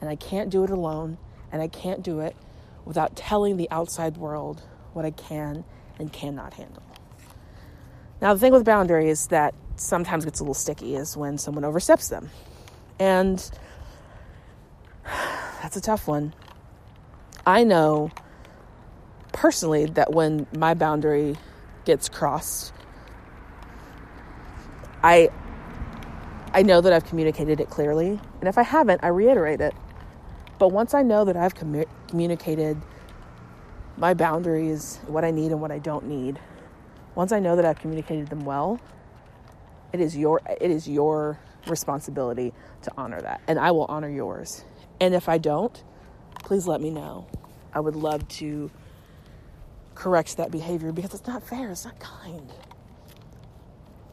And 0.00 0.10
I 0.10 0.16
can't 0.16 0.50
do 0.50 0.64
it 0.64 0.70
alone, 0.70 1.18
and 1.50 1.62
I 1.62 1.68
can't 1.68 2.02
do 2.02 2.20
it 2.20 2.36
without 2.84 3.16
telling 3.16 3.56
the 3.56 3.70
outside 3.70 4.16
world 4.16 4.62
what 4.92 5.04
I 5.04 5.10
can 5.10 5.64
and 5.98 6.12
cannot 6.12 6.54
handle. 6.54 6.82
Now, 8.20 8.34
the 8.34 8.40
thing 8.40 8.52
with 8.52 8.64
boundaries 8.64 9.26
that 9.28 9.54
sometimes 9.76 10.24
gets 10.24 10.40
a 10.40 10.42
little 10.42 10.54
sticky 10.54 10.96
is 10.96 11.16
when 11.16 11.38
someone 11.38 11.64
oversteps 11.64 12.08
them. 12.08 12.30
And 12.98 13.38
that's 15.62 15.76
a 15.76 15.80
tough 15.80 16.08
one. 16.08 16.34
I 17.46 17.64
know 17.64 18.10
personally 19.36 19.84
that 19.84 20.12
when 20.12 20.46
my 20.56 20.72
boundary 20.72 21.36
gets 21.84 22.08
crossed, 22.08 22.72
I 25.04 25.28
I 26.54 26.62
know 26.62 26.80
that 26.80 26.92
I've 26.92 27.04
communicated 27.04 27.60
it 27.60 27.68
clearly, 27.68 28.18
and 28.40 28.48
if 28.48 28.56
I 28.56 28.62
haven't, 28.62 29.04
I 29.04 29.08
reiterate 29.08 29.60
it. 29.60 29.74
But 30.58 30.68
once 30.68 30.94
I 30.94 31.02
know 31.02 31.26
that 31.26 31.36
I've 31.36 31.54
commu- 31.54 31.86
communicated 32.08 32.80
my 33.98 34.14
boundaries, 34.14 35.00
what 35.06 35.22
I 35.22 35.30
need 35.30 35.52
and 35.52 35.60
what 35.60 35.70
I 35.70 35.78
don't 35.78 36.06
need, 36.06 36.38
once 37.14 37.30
I 37.30 37.38
know 37.38 37.56
that 37.56 37.66
I've 37.66 37.78
communicated 37.78 38.28
them 38.28 38.46
well, 38.46 38.80
it 39.92 40.00
is 40.00 40.16
your 40.16 40.40
it 40.60 40.70
is 40.70 40.88
your 40.88 41.38
responsibility 41.66 42.54
to 42.82 42.92
honor 42.96 43.20
that, 43.20 43.42
and 43.46 43.58
I 43.58 43.70
will 43.70 43.84
honor 43.90 44.08
yours. 44.08 44.64
And 44.98 45.14
if 45.14 45.28
I 45.28 45.36
don't, 45.36 45.82
please 46.42 46.66
let 46.66 46.80
me 46.80 46.88
know. 46.88 47.26
I 47.74 47.80
would 47.80 47.96
love 47.96 48.26
to 48.40 48.70
correct 49.96 50.36
that 50.36 50.50
behavior 50.52 50.92
because 50.92 51.14
it's 51.14 51.26
not 51.26 51.42
fair, 51.42 51.70
it's 51.70 51.84
not 51.84 51.98
kind. 51.98 52.52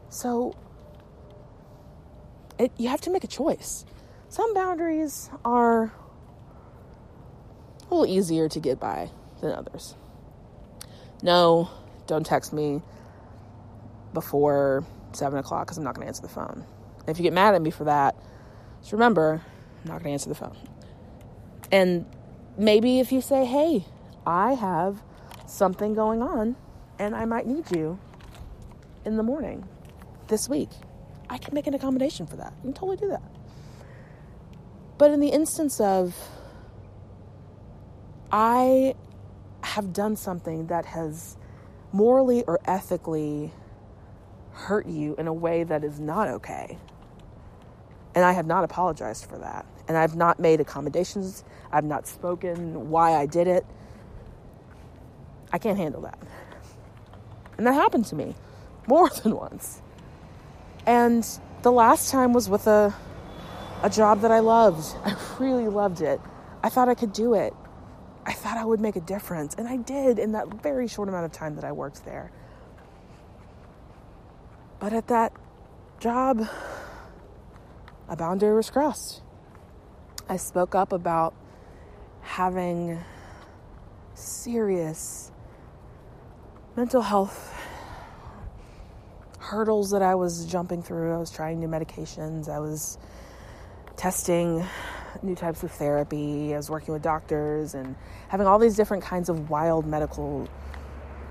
So 0.08 0.56
it, 2.58 2.72
you 2.78 2.88
have 2.88 3.00
to 3.02 3.10
make 3.10 3.24
a 3.24 3.28
choice. 3.28 3.84
Some 4.28 4.54
boundaries 4.54 5.30
are 5.44 5.92
a 7.82 7.94
little 7.94 8.06
easier 8.06 8.48
to 8.48 8.60
get 8.60 8.80
by 8.80 9.10
than 9.40 9.52
others. 9.52 9.94
No, 11.22 11.70
don't 12.06 12.24
text 12.24 12.52
me 12.52 12.82
before 14.12 14.84
seven 15.12 15.38
o'clock 15.38 15.66
because 15.66 15.78
I'm 15.78 15.84
not 15.84 15.94
going 15.94 16.04
to 16.04 16.08
answer 16.08 16.22
the 16.22 16.28
phone. 16.28 16.64
If 17.06 17.18
you 17.18 17.22
get 17.22 17.32
mad 17.32 17.54
at 17.54 17.62
me 17.62 17.70
for 17.70 17.84
that, 17.84 18.16
just 18.80 18.92
remember, 18.92 19.40
I'm 19.82 19.88
not 19.88 20.02
going 20.02 20.04
to 20.04 20.10
answer 20.10 20.28
the 20.28 20.34
phone. 20.34 20.56
And 21.70 22.06
maybe 22.56 23.00
if 23.00 23.12
you 23.12 23.20
say, 23.20 23.44
hey, 23.44 23.84
I 24.26 24.54
have 24.54 25.02
something 25.46 25.94
going 25.94 26.22
on 26.22 26.56
and 26.98 27.14
I 27.14 27.24
might 27.24 27.46
need 27.46 27.70
you 27.70 27.98
in 29.04 29.16
the 29.16 29.22
morning 29.22 29.68
this 30.28 30.48
week, 30.48 30.70
I 31.28 31.38
can 31.38 31.54
make 31.54 31.66
an 31.66 31.74
accommodation 31.74 32.26
for 32.26 32.36
that. 32.36 32.52
You 32.58 32.72
can 32.72 32.74
totally 32.74 32.96
do 32.96 33.08
that. 33.08 33.22
But 34.96 35.10
in 35.10 35.20
the 35.20 35.28
instance 35.28 35.80
of, 35.80 36.14
I 38.30 38.94
have 39.62 39.92
done 39.92 40.16
something 40.16 40.66
that 40.68 40.86
has 40.86 41.36
morally 41.92 42.44
or 42.44 42.60
ethically 42.64 43.52
hurt 44.52 44.86
you 44.86 45.14
in 45.16 45.26
a 45.26 45.32
way 45.32 45.64
that 45.64 45.84
is 45.84 45.98
not 45.98 46.28
okay. 46.28 46.78
And 48.14 48.24
I 48.24 48.32
have 48.32 48.46
not 48.46 48.64
apologized 48.64 49.26
for 49.26 49.38
that. 49.38 49.66
And 49.88 49.96
I've 49.96 50.16
not 50.16 50.38
made 50.38 50.60
accommodations. 50.60 51.44
I've 51.72 51.84
not 51.84 52.06
spoken 52.06 52.90
why 52.90 53.14
I 53.14 53.26
did 53.26 53.48
it. 53.48 53.66
I 55.54 55.58
can't 55.58 55.78
handle 55.78 56.00
that. 56.00 56.18
And 57.56 57.64
that 57.68 57.74
happened 57.74 58.06
to 58.06 58.16
me 58.16 58.34
more 58.88 59.08
than 59.22 59.36
once. 59.36 59.80
And 60.84 61.26
the 61.62 61.70
last 61.70 62.10
time 62.10 62.32
was 62.32 62.50
with 62.50 62.66
a 62.66 62.92
a 63.84 63.90
job 63.90 64.22
that 64.22 64.32
I 64.32 64.40
loved. 64.40 64.96
I 65.04 65.14
really 65.38 65.68
loved 65.68 66.00
it. 66.00 66.20
I 66.62 66.70
thought 66.70 66.88
I 66.88 66.94
could 66.94 67.12
do 67.12 67.34
it. 67.34 67.54
I 68.26 68.32
thought 68.32 68.56
I 68.56 68.64
would 68.64 68.80
make 68.80 68.96
a 68.96 69.00
difference, 69.00 69.54
and 69.54 69.68
I 69.68 69.76
did 69.76 70.18
in 70.18 70.32
that 70.32 70.48
very 70.62 70.88
short 70.88 71.08
amount 71.08 71.26
of 71.26 71.32
time 71.32 71.54
that 71.56 71.64
I 71.64 71.72
worked 71.72 72.04
there. 72.06 72.32
But 74.80 74.94
at 74.94 75.08
that 75.08 75.32
job, 76.00 76.48
a 78.08 78.16
boundary 78.16 78.54
was 78.54 78.70
crossed. 78.70 79.20
I 80.26 80.38
spoke 80.38 80.74
up 80.74 80.90
about 80.92 81.34
having 82.22 82.98
serious 84.14 85.30
mental 86.76 87.02
health 87.02 87.52
hurdles 89.38 89.90
that 89.90 90.02
I 90.02 90.14
was 90.16 90.46
jumping 90.46 90.82
through. 90.82 91.14
I 91.14 91.18
was 91.18 91.30
trying 91.30 91.60
new 91.60 91.68
medications. 91.68 92.48
I 92.48 92.58
was 92.58 92.98
testing 93.96 94.64
new 95.22 95.36
types 95.36 95.62
of 95.62 95.70
therapy. 95.70 96.52
I 96.52 96.56
was 96.56 96.68
working 96.70 96.92
with 96.92 97.02
doctors 97.02 97.74
and 97.74 97.94
having 98.28 98.46
all 98.46 98.58
these 98.58 98.76
different 98.76 99.04
kinds 99.04 99.28
of 99.28 99.50
wild 99.50 99.86
medical 99.86 100.48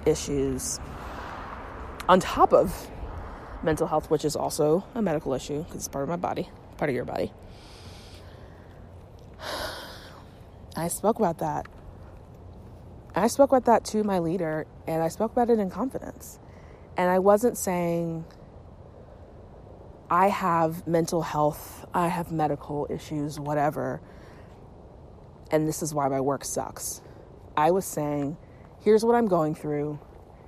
issues 0.06 0.80
on 2.08 2.20
top 2.20 2.54
of 2.54 2.90
mental 3.64 3.88
health, 3.88 4.10
which 4.10 4.26
is 4.26 4.36
also 4.36 4.86
a 4.96 5.02
medical 5.02 5.34
issue 5.34 5.64
because 5.64 5.76
it's 5.76 5.88
part 5.88 6.04
of 6.04 6.10
my 6.10 6.16
body, 6.16 6.50
part 6.78 6.90
of 6.90 6.96
your 6.96 7.06
body. 7.06 7.32
I 10.76 10.88
spoke 10.88 11.20
about 11.20 11.40
that. 11.40 11.68
I 13.16 13.28
spoke 13.28 13.52
about 13.52 13.66
that 13.66 13.86
to 13.92 14.04
my 14.04 14.20
leader 14.20 14.66
and 14.88 15.04
I 15.04 15.08
spoke 15.08 15.32
about 15.32 15.50
it 15.50 15.60
in 15.60 15.70
confidence. 15.70 16.40
And 16.98 17.10
I 17.10 17.20
wasn't 17.20 17.58
saying, 17.58 18.26
I 20.10 20.28
have 20.30 20.88
mental 20.88 21.22
health, 21.22 21.86
I 21.94 22.08
have 22.08 22.32
medical 22.32 22.88
issues, 22.90 23.40
whatever, 23.40 24.02
and 25.52 25.68
this 25.68 25.84
is 25.84 25.94
why 25.94 26.08
my 26.08 26.20
work 26.20 26.44
sucks. 26.44 27.02
I 27.56 27.72
was 27.72 27.86
saying, 27.86 28.38
here's 28.82 29.06
what 29.06 29.16
I'm 29.16 29.28
going 29.28 29.56
through, 29.56 30.00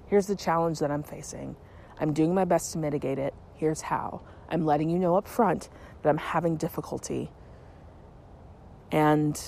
here's 0.08 0.28
the 0.28 0.36
challenge 0.36 0.80
that 0.80 0.92
I'm 0.92 1.04
facing. 1.04 1.56
I'm 2.00 2.14
doing 2.14 2.34
my 2.34 2.46
best 2.46 2.74
to 2.74 2.78
mitigate 2.78 3.20
it. 3.20 3.34
Here's 3.54 3.82
how. 3.82 4.22
I'm 4.50 4.66
letting 4.66 4.90
you 4.90 5.00
know 5.00 5.16
up 5.16 5.28
front 5.28 5.70
that 6.02 6.10
I'm 6.10 6.18
having 6.18 6.58
difficulty. 6.58 7.32
And 8.92 9.40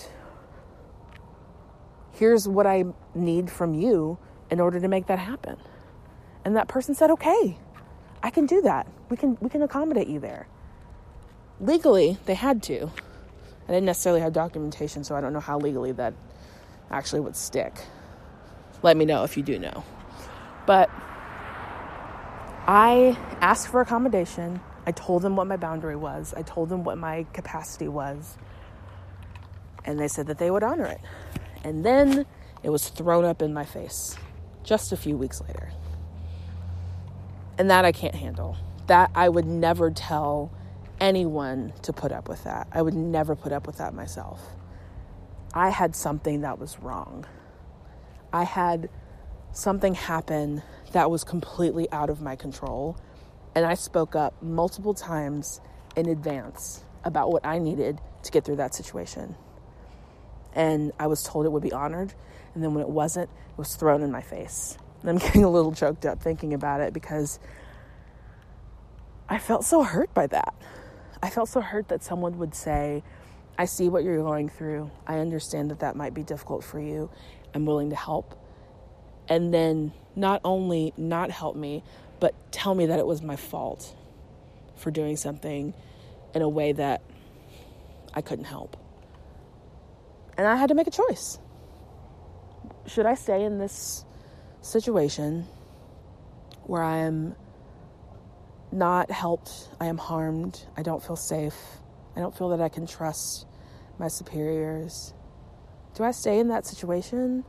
here's 2.17 2.47
what 2.47 2.65
I 2.65 2.85
need 3.15 3.49
from 3.49 3.73
you 3.73 4.17
in 4.49 4.59
order 4.59 4.79
to 4.79 4.87
make 4.87 5.07
that 5.07 5.19
happen. 5.19 5.57
And 6.43 6.55
that 6.55 6.67
person 6.67 6.95
said, 6.95 7.11
"Okay. 7.11 7.57
I 8.23 8.29
can 8.29 8.45
do 8.45 8.61
that. 8.61 8.87
We 9.09 9.17
can 9.17 9.37
we 9.41 9.49
can 9.49 9.61
accommodate 9.61 10.07
you 10.07 10.19
there." 10.19 10.47
Legally, 11.59 12.17
they 12.25 12.35
had 12.35 12.63
to. 12.63 12.91
I 13.67 13.71
didn't 13.71 13.85
necessarily 13.85 14.21
have 14.21 14.33
documentation, 14.33 15.03
so 15.03 15.15
I 15.15 15.21
don't 15.21 15.33
know 15.33 15.39
how 15.39 15.57
legally 15.59 15.91
that 15.93 16.13
actually 16.89 17.19
would 17.19 17.35
stick. 17.35 17.73
Let 18.81 18.95
me 18.95 19.05
know 19.05 19.23
if 19.23 19.35
you 19.35 19.43
do 19.43 19.59
know. 19.59 19.83
But 20.65 20.89
I 22.65 23.17
asked 23.41 23.67
for 23.67 23.81
accommodation. 23.81 24.61
I 24.85 24.91
told 24.91 25.21
them 25.21 25.35
what 25.35 25.47
my 25.47 25.57
boundary 25.57 25.97
was. 25.97 26.33
I 26.37 26.43
told 26.43 26.69
them 26.69 26.83
what 26.83 26.97
my 26.97 27.25
capacity 27.33 27.87
was. 27.89 28.37
And 29.83 29.99
they 29.99 30.07
said 30.07 30.27
that 30.27 30.37
they 30.37 30.49
would 30.49 30.63
honor 30.63 30.85
it. 30.85 31.01
And 31.67 31.83
then 31.83 32.25
it 32.63 32.69
was 32.69 32.87
thrown 32.87 33.25
up 33.25 33.41
in 33.41 33.53
my 33.53 33.65
face 33.65 34.15
just 34.63 34.93
a 34.93 34.97
few 34.97 35.17
weeks 35.17 35.41
later. 35.41 35.73
And 37.57 37.69
that 37.69 37.83
I 37.83 37.91
can't 37.91 38.15
handle. 38.15 38.55
That 38.87 39.11
I 39.13 39.27
would 39.27 39.45
never 39.45 39.91
tell 39.91 40.49
anyone 41.01 41.73
to 41.81 41.91
put 41.91 42.13
up 42.13 42.29
with 42.29 42.45
that. 42.45 42.69
I 42.71 42.81
would 42.81 42.93
never 42.93 43.35
put 43.35 43.51
up 43.51 43.67
with 43.67 43.79
that 43.79 43.93
myself. 43.93 44.41
I 45.53 45.67
had 45.67 45.93
something 45.93 46.39
that 46.41 46.57
was 46.57 46.79
wrong. 46.79 47.25
I 48.31 48.45
had 48.45 48.89
something 49.51 49.93
happen 49.93 50.63
that 50.93 51.11
was 51.11 51.25
completely 51.25 51.91
out 51.91 52.09
of 52.09 52.21
my 52.21 52.37
control. 52.37 52.97
And 53.55 53.65
I 53.65 53.73
spoke 53.73 54.15
up 54.15 54.41
multiple 54.41 54.93
times 54.93 55.59
in 55.97 56.07
advance 56.07 56.85
about 57.03 57.29
what 57.29 57.45
I 57.45 57.59
needed 57.59 57.99
to 58.23 58.31
get 58.31 58.45
through 58.45 58.55
that 58.55 58.73
situation. 58.73 59.35
And 60.57 60.91
I 60.99 61.05
was 61.05 61.23
told 61.23 61.45
it 61.45 61.51
would 61.51 61.63
be 61.63 61.71
honored. 61.71 62.15
And 62.55 62.63
then 62.63 62.73
when 62.73 62.81
it 62.81 62.89
wasn't, 62.89 63.29
it 63.29 63.57
was 63.57 63.75
thrown 63.75 64.01
in 64.01 64.11
my 64.11 64.21
face. 64.21 64.75
And 65.01 65.11
I'm 65.11 65.17
getting 65.25 65.43
a 65.43 65.49
little 65.49 65.71
choked 65.71 66.05
up 66.05 66.19
thinking 66.19 66.55
about 66.55 66.81
it 66.81 66.93
because 66.93 67.39
I 69.29 69.37
felt 69.37 69.63
so 69.63 69.83
hurt 69.83 70.11
by 70.15 70.25
that. 70.27 70.55
I 71.21 71.29
felt 71.29 71.47
so 71.49 71.61
hurt 71.61 71.89
that 71.89 72.03
someone 72.03 72.39
would 72.39 72.55
say, 72.55 73.03
I 73.57 73.65
see 73.65 73.87
what 73.87 74.03
you're 74.03 74.21
going 74.23 74.49
through. 74.49 74.89
I 75.05 75.19
understand 75.19 75.69
that 75.69 75.79
that 75.79 75.95
might 75.95 76.15
be 76.15 76.23
difficult 76.23 76.63
for 76.63 76.79
you. 76.79 77.11
I'm 77.53 77.65
willing 77.65 77.91
to 77.91 77.95
help. 77.95 78.39
And 79.29 79.53
then 79.53 79.93
not 80.15 80.41
only 80.43 80.91
not 80.97 81.29
help 81.29 81.55
me, 81.55 81.83
but 82.19 82.33
tell 82.51 82.73
me 82.73 82.87
that 82.87 82.97
it 82.97 83.05
was 83.05 83.21
my 83.21 83.35
fault 83.35 83.95
for 84.75 84.89
doing 84.89 85.17
something 85.17 85.75
in 86.33 86.41
a 86.41 86.49
way 86.49 86.71
that 86.71 87.03
I 88.15 88.21
couldn't 88.21 88.45
help. 88.45 88.75
And 90.37 90.47
I 90.47 90.55
had 90.55 90.69
to 90.69 90.75
make 90.75 90.87
a 90.87 90.91
choice. 90.91 91.39
Should 92.85 93.05
I 93.05 93.15
stay 93.15 93.43
in 93.43 93.57
this 93.57 94.05
situation 94.61 95.45
where 96.63 96.83
I 96.83 96.97
am 96.97 97.35
not 98.71 99.09
helped, 99.09 99.69
I 99.79 99.87
am 99.87 99.97
harmed, 99.97 100.65
I 100.75 100.83
don't 100.83 101.03
feel 101.03 101.15
safe, 101.15 101.57
I 102.15 102.19
don't 102.19 102.37
feel 102.37 102.49
that 102.49 102.61
I 102.61 102.69
can 102.69 102.85
trust 102.85 103.45
my 103.97 104.07
superiors. 104.07 105.13
Do 105.95 106.03
I 106.03 106.11
stay 106.11 106.39
in 106.39 106.49
that 106.49 106.65
situation 106.65 107.43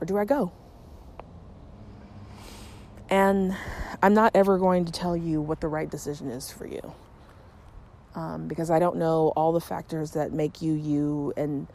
or 0.00 0.06
do 0.06 0.16
I 0.16 0.24
go? 0.24 0.52
And 3.10 3.56
I'm 4.02 4.14
not 4.14 4.36
ever 4.36 4.58
going 4.58 4.84
to 4.84 4.92
tell 4.92 5.16
you 5.16 5.40
what 5.40 5.60
the 5.60 5.68
right 5.68 5.90
decision 5.90 6.30
is 6.30 6.50
for 6.50 6.66
you 6.66 6.94
um, 8.14 8.48
because 8.48 8.70
I 8.70 8.78
don't 8.78 8.96
know 8.96 9.32
all 9.36 9.52
the 9.52 9.60
factors 9.60 10.12
that 10.12 10.32
make 10.32 10.60
you 10.60 10.72
you 10.74 11.32
and 11.36 11.66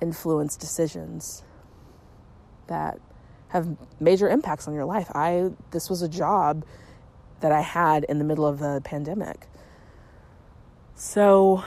influence 0.00 0.56
decisions 0.56 1.42
that 2.66 3.00
have 3.48 3.76
major 3.98 4.28
impacts 4.28 4.68
on 4.68 4.74
your 4.74 4.84
life. 4.84 5.10
I 5.14 5.50
this 5.72 5.90
was 5.90 6.02
a 6.02 6.08
job 6.08 6.64
that 7.40 7.52
I 7.52 7.60
had 7.60 8.04
in 8.04 8.18
the 8.18 8.24
middle 8.24 8.46
of 8.46 8.58
the 8.58 8.80
pandemic. 8.84 9.46
So 10.94 11.64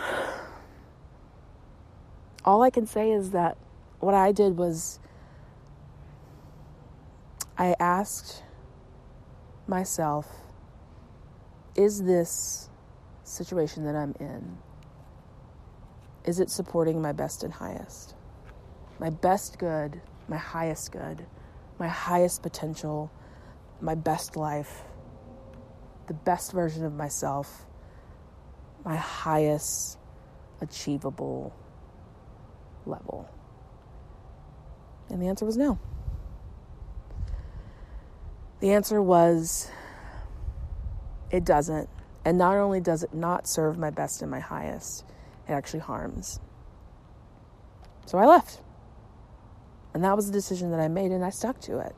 all 2.46 2.62
I 2.62 2.70
can 2.70 2.86
say 2.86 3.12
is 3.12 3.32
that 3.32 3.58
what 4.00 4.14
I 4.14 4.32
did 4.32 4.58
was 4.58 5.00
I 7.58 7.76
asked 7.80 8.44
myself, 9.68 10.28
is 11.76 12.04
this 12.04 12.70
situation 13.24 13.86
that 13.86 13.96
I'm 13.96 14.16
in, 14.20 14.58
is 16.26 16.40
it 16.40 16.50
supporting 16.50 17.02
my 17.02 17.12
best 17.12 17.44
and 17.44 17.54
highest? 17.54 18.13
My 19.00 19.10
best 19.10 19.60
good, 19.60 20.02
my 20.28 20.38
highest 20.38 20.92
good, 20.92 21.26
my 21.80 21.88
highest 21.88 22.42
potential, 22.42 23.12
my 23.82 23.96
best 23.96 24.36
life, 24.36 24.84
the 26.08 26.14
best 26.14 26.52
version 26.52 26.86
of 26.86 26.94
myself, 26.94 27.66
my 28.86 28.96
highest 28.96 29.98
achievable 30.62 31.54
level? 32.86 33.30
And 35.10 35.22
the 35.22 35.28
answer 35.28 35.46
was 35.46 35.58
no. 35.58 35.80
The 38.60 38.72
answer 38.72 39.02
was 39.02 39.70
it 41.30 41.44
doesn't. 41.44 41.90
And 42.26 42.38
not 42.38 42.56
only 42.56 42.80
does 42.80 43.04
it 43.04 43.14
not 43.14 43.48
serve 43.48 43.78
my 43.78 43.90
best 43.90 44.22
and 44.22 44.32
my 44.32 44.40
highest, 44.40 45.04
it 45.48 45.52
actually 45.52 45.82
harms. 45.82 46.40
So 48.06 48.18
I 48.18 48.26
left. 48.26 48.62
And 49.94 50.04
that 50.04 50.16
was 50.16 50.28
the 50.28 50.34
decision 50.34 50.72
that 50.72 50.80
I 50.80 50.88
made, 50.88 51.12
and 51.12 51.24
I 51.24 51.30
stuck 51.30 51.60
to 51.62 51.80
it. 51.80 51.96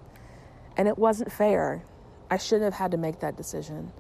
And 0.77 0.87
it 0.87 0.97
wasn't 0.97 1.31
fair. 1.31 1.83
I 2.29 2.37
shouldn't 2.37 2.65
have 2.65 2.73
had 2.73 2.91
to 2.91 2.97
make 2.97 3.19
that 3.19 3.37
decision. 3.37 3.93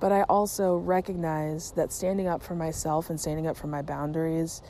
But 0.00 0.12
I 0.12 0.22
also 0.22 0.76
recognize 0.76 1.72
that 1.72 1.92
standing 1.92 2.26
up 2.26 2.42
for 2.42 2.54
myself 2.54 3.10
and 3.10 3.20
standing 3.20 3.46
up 3.46 3.56
for 3.56 3.66
my 3.66 3.82
boundaries 3.82 4.62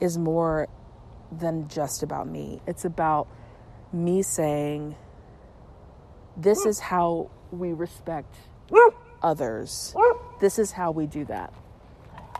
is 0.00 0.16
more 0.16 0.66
than 1.30 1.68
just 1.68 2.02
about 2.02 2.26
me. 2.26 2.60
It's 2.66 2.84
about 2.84 3.28
me 3.92 4.22
saying, 4.22 4.96
this 6.36 6.64
is 6.64 6.78
how 6.80 7.30
we 7.50 7.72
respect 7.72 8.34
others. 9.22 9.94
This 10.40 10.58
is 10.58 10.72
how 10.72 10.90
we 10.90 11.06
do 11.06 11.24
that. 11.26 11.52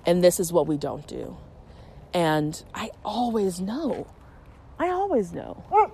And 0.07 0.25
this 0.25 0.41
is 0.41 0.53
what 0.53 0.67
we 0.67 0.79
don't 0.79 1.07
do. 1.07 1.37
And 2.15 2.63
I 2.75 2.91
always 3.05 3.61
know. 3.61 4.07
I 4.79 4.89
always 4.91 5.33
know. 5.33 5.63
Mm. 5.71 5.91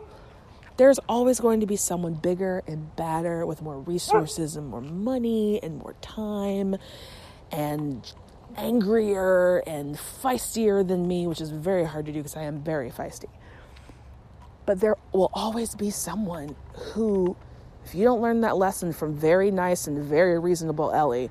There's 0.77 0.99
always 1.09 1.38
going 1.38 1.61
to 1.61 1.66
be 1.66 1.77
someone 1.77 2.14
bigger 2.14 2.62
and 2.66 2.94
badder 2.97 3.47
with 3.47 3.62
more 3.62 3.79
resources 3.79 4.57
and 4.57 4.66
more 4.66 4.81
money 4.81 5.62
and 5.62 5.79
more 5.79 5.94
time 6.01 6.77
and 7.53 8.12
angrier 8.57 9.59
and 9.66 9.97
feistier 9.97 10.87
than 10.87 11.07
me, 11.07 11.27
which 11.27 11.40
is 11.40 11.51
very 11.51 11.85
hard 11.85 12.07
to 12.07 12.12
do 12.12 12.18
because 12.18 12.37
I 12.37 12.42
am 12.42 12.62
very 12.62 12.90
feisty. 12.90 13.29
But 14.66 14.81
there 14.81 14.97
will 15.12 15.31
always 15.33 15.75
be 15.75 15.90
someone 15.90 16.57
who, 16.73 17.37
if 17.85 17.94
you 17.94 18.05
don't 18.05 18.20
learn 18.20 18.40
that 18.40 18.57
lesson 18.57 18.92
from 18.92 19.14
very 19.14 19.51
nice 19.51 19.87
and 19.87 20.03
very 20.03 20.38
reasonable 20.38 20.90
Ellie, 20.90 21.31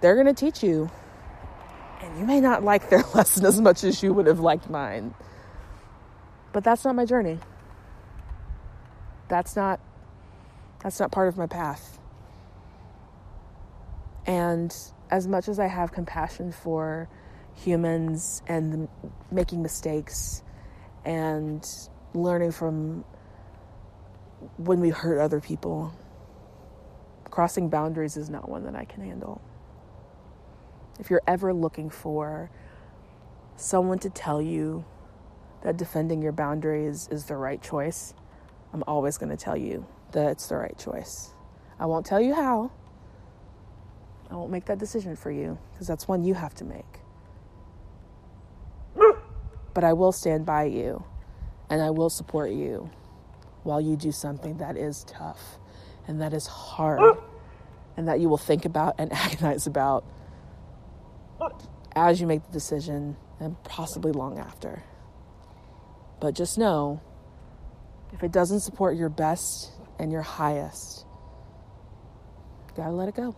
they're 0.00 0.14
going 0.14 0.32
to 0.32 0.34
teach 0.34 0.62
you. 0.62 0.90
And 2.00 2.18
you 2.18 2.24
may 2.24 2.40
not 2.40 2.64
like 2.64 2.88
their 2.88 3.04
lesson 3.14 3.44
as 3.44 3.60
much 3.60 3.84
as 3.84 4.02
you 4.02 4.14
would 4.14 4.26
have 4.26 4.40
liked 4.40 4.70
mine. 4.70 5.14
But 6.52 6.64
that's 6.64 6.84
not 6.84 6.94
my 6.94 7.04
journey. 7.04 7.38
That's 9.28 9.56
not 9.56 9.80
that's 10.82 10.98
not 10.98 11.12
part 11.12 11.28
of 11.28 11.38
my 11.38 11.46
path. 11.46 11.98
And 14.26 14.74
as 15.10 15.26
much 15.26 15.48
as 15.48 15.58
I 15.58 15.66
have 15.66 15.92
compassion 15.92 16.52
for 16.52 17.08
humans 17.54 18.42
and 18.46 18.88
making 19.30 19.62
mistakes 19.62 20.42
and 21.04 21.66
learning 22.14 22.52
from 22.52 23.04
when 24.56 24.80
we 24.80 24.90
hurt 24.90 25.20
other 25.20 25.40
people, 25.40 25.94
crossing 27.30 27.68
boundaries 27.68 28.16
is 28.16 28.28
not 28.28 28.48
one 28.48 28.64
that 28.64 28.74
I 28.74 28.84
can 28.84 29.02
handle. 29.02 29.40
If 30.98 31.10
you're 31.10 31.22
ever 31.26 31.54
looking 31.54 31.90
for 31.90 32.50
someone 33.56 33.98
to 34.00 34.10
tell 34.10 34.42
you 34.42 34.84
that 35.62 35.76
defending 35.76 36.22
your 36.22 36.32
boundaries 36.32 37.08
is 37.10 37.24
the 37.24 37.36
right 37.36 37.62
choice, 37.62 38.14
I'm 38.72 38.82
always 38.86 39.18
going 39.18 39.30
to 39.30 39.36
tell 39.36 39.56
you 39.56 39.86
that 40.12 40.30
it's 40.30 40.48
the 40.48 40.56
right 40.56 40.76
choice. 40.78 41.30
I 41.78 41.86
won't 41.86 42.06
tell 42.06 42.20
you 42.20 42.34
how, 42.34 42.70
I 44.30 44.34
won't 44.36 44.50
make 44.50 44.64
that 44.66 44.78
decision 44.78 45.14
for 45.14 45.30
you 45.30 45.58
because 45.72 45.86
that's 45.86 46.08
one 46.08 46.24
you 46.24 46.34
have 46.34 46.54
to 46.54 46.64
make. 46.64 47.00
But 49.74 49.84
I 49.84 49.92
will 49.92 50.12
stand 50.12 50.44
by 50.46 50.64
you 50.64 51.04
and 51.70 51.80
I 51.80 51.90
will 51.90 52.10
support 52.10 52.50
you 52.50 52.90
while 53.62 53.80
you 53.80 53.96
do 53.96 54.12
something 54.12 54.58
that 54.58 54.76
is 54.76 55.04
tough 55.04 55.58
and 56.06 56.20
that 56.20 56.32
is 56.32 56.46
hard 56.46 57.18
and 57.96 58.08
that 58.08 58.20
you 58.20 58.28
will 58.28 58.38
think 58.38 58.64
about 58.64 58.96
and 58.98 59.12
agonize 59.14 59.66
about 59.66 60.04
as 61.94 62.20
you 62.20 62.26
make 62.26 62.44
the 62.46 62.52
decision 62.52 63.16
and 63.40 63.62
possibly 63.64 64.12
long 64.12 64.38
after. 64.38 64.82
But 66.22 66.36
just 66.36 66.56
know 66.56 67.00
if 68.12 68.22
it 68.22 68.30
doesn't 68.30 68.60
support 68.60 68.96
your 68.96 69.08
best 69.08 69.72
and 69.98 70.12
your 70.12 70.22
highest, 70.22 71.04
you 72.68 72.76
gotta 72.76 72.92
let 72.92 73.08
it 73.08 73.16
go. 73.16 73.34